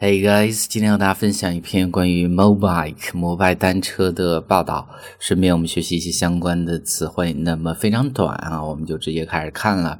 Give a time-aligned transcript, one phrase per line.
[0.00, 7.32] Hey guys，今天和大家分享一篇关于 mobike 摩拜单车的报道，顺便我们学习一些相关的词汇。
[7.32, 9.98] 那么非常短啊，我们就直接开始看了。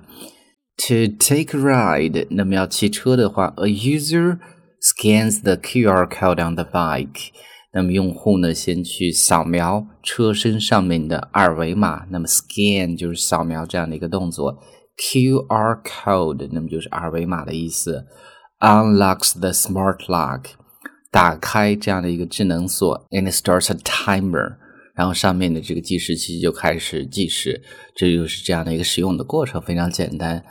[0.76, 4.38] To take a ride，那么要骑车的话，a user
[4.80, 7.30] scans the QR code on the bike。
[7.72, 12.06] 那么用户呢，先去扫描车身上面的二维码。
[12.10, 14.58] 那么 scan 就是扫描这样的一个动作
[14.96, 18.06] ，QR code 那么就是二维码的意思。
[18.60, 20.44] Unlocks the smart lock，
[21.10, 24.56] 打开这样的一个智能锁，and starts a timer，
[24.94, 27.62] 然后上面的这个计时器就开始计时，
[27.94, 30.44] 这就是这样的一个使用的过程，非常简单。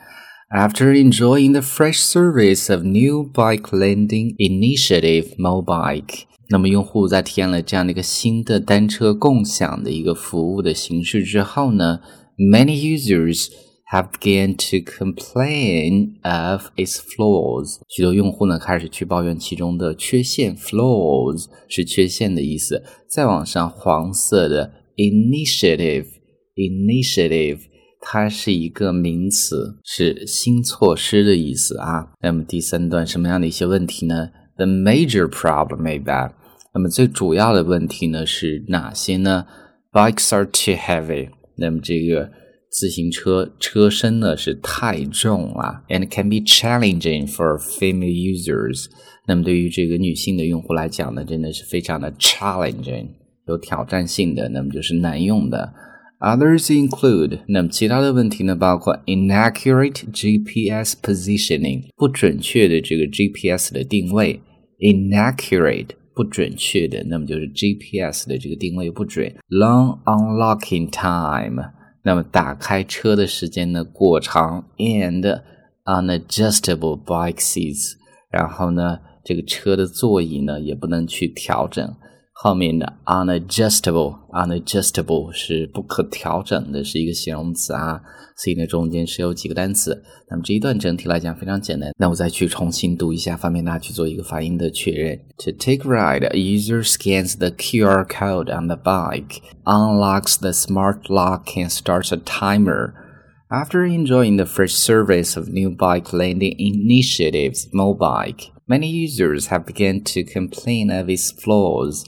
[0.49, 11.99] After enjoying the fresh service of new bike lending initiative Mobike，那么用户在体验了这样的一个新的单车共享的一个服务的形式之后呢
[12.37, 13.49] ，many users
[13.91, 17.79] have begun to complain of its flaws。
[17.87, 22.83] 许多用户呢开始去抱怨其中的缺陷，flaws 是缺陷的意思。
[23.09, 27.59] 再往上，黄色的 initiative，initiative
[28.01, 32.11] 它是一个名词，是新措施的意思啊。
[32.21, 36.31] 那么第三段什么样的一些问题呢？The major problem is that，
[36.73, 39.45] 那么最主要的问题呢是哪些呢
[39.91, 41.29] ？Bikes are too heavy。
[41.55, 42.29] 那么这个
[42.77, 48.85] 自行车车身呢是太重了，and can be challenging for female users。
[49.25, 53.07] 那么对于这个女性的用户来讲呢，真的是非常的 challenging，
[53.47, 55.73] 有挑战性的，那么就是难用的。
[56.19, 64.39] Others include，那么其他的问题呢，包括 inaccurate GPS positioning，不准确的这个 GPS 的定位
[64.79, 71.75] ，inaccurate 不准确的，那么就是 GPS 的这个定位不准，long unlocking time。
[72.07, 75.41] 那么打开车的时间呢过长，and
[75.83, 77.95] unadjustable bike seats，
[78.31, 81.93] 然后呢，这个车的座椅呢也不能去调整。
[82.36, 88.00] 后面的 unadjustable，unadjustable 是不可调整的，是一个形容词啊。
[88.34, 90.02] 所以呢，中间是有几个单词。
[90.30, 91.92] 那么这一段整体来讲非常简单。
[91.98, 95.18] 那我再去重新读一下，方便大家去做一个发音的确认。
[95.44, 101.08] To take a ride, a user scans the QR code on the bike, unlocks the smart
[101.08, 102.94] lock, and starts a timer.
[103.50, 110.02] After enjoying the first service of new bike lending initiatives, Mobike, many users have begun
[110.04, 112.04] to complain of its flaws.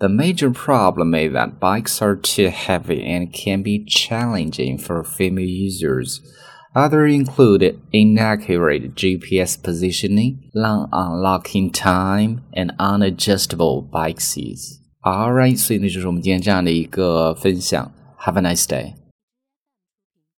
[0.00, 5.48] The major problem is that bikes are too heavy and can be challenging for female
[5.48, 6.20] users.
[6.74, 14.78] Others include inaccurate GPS positioning, long unlocking time, and unadjustable bike seats.
[15.04, 17.90] Alright，所以呢就是我们今天这样的一个分享。
[18.20, 18.94] Have a nice day.